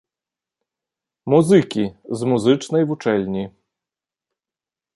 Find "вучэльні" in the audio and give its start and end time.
2.93-3.45